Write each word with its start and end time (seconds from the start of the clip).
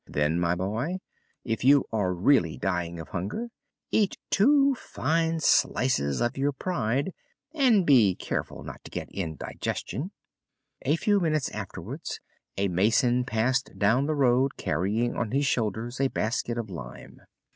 "Then, 0.07 0.39
my 0.39 0.55
boy, 0.55 0.95
if 1.43 1.63
you 1.63 1.85
are 1.91 2.11
really 2.11 2.57
dying 2.57 2.99
of 2.99 3.09
hunger, 3.09 3.49
eat 3.91 4.17
two 4.31 4.73
fine 4.73 5.39
slices 5.39 6.21
of 6.21 6.35
your 6.39 6.53
pride, 6.53 7.11
and 7.53 7.85
be 7.85 8.15
careful 8.15 8.63
not 8.63 8.83
to 8.83 8.89
get 8.89 9.11
indigestion." 9.11 10.09
A 10.81 10.95
few 10.95 11.19
minutes 11.19 11.51
afterwards 11.51 12.19
a 12.57 12.67
mason 12.67 13.25
passed 13.25 13.77
down 13.77 14.07
the 14.07 14.15
road 14.15 14.57
carrying 14.57 15.15
on 15.15 15.29
his 15.29 15.45
shoulders 15.45 16.01
a 16.01 16.07
basket 16.07 16.57
of 16.57 16.71
lime. 16.71 17.21